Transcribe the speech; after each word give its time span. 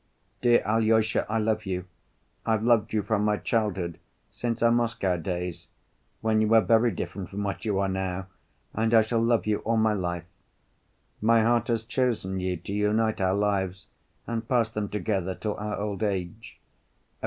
Dear 0.41 0.63
Alyosha, 0.65 1.27
I 1.31 1.37
love 1.37 1.63
you, 1.67 1.85
I've 2.43 2.63
loved 2.63 2.91
you 2.91 3.03
from 3.03 3.23
my 3.23 3.37
childhood, 3.37 3.99
since 4.31 4.63
our 4.63 4.71
Moscow 4.71 5.15
days, 5.15 5.67
when 6.21 6.41
you 6.41 6.47
were 6.47 6.59
very 6.59 6.89
different 6.89 7.29
from 7.29 7.43
what 7.43 7.65
you 7.65 7.77
are 7.77 7.87
now, 7.87 8.25
and 8.73 8.95
I 8.95 9.03
shall 9.03 9.21
love 9.21 9.45
you 9.45 9.59
all 9.59 9.77
my 9.77 9.93
life. 9.93 10.25
My 11.21 11.43
heart 11.43 11.67
has 11.67 11.85
chosen 11.85 12.39
you, 12.39 12.57
to 12.57 12.73
unite 12.73 13.21
our 13.21 13.35
lives, 13.35 13.85
and 14.25 14.49
pass 14.49 14.71
them 14.71 14.89
together 14.89 15.35
till 15.35 15.53
our 15.57 15.77
old 15.77 16.01
age. 16.01 16.57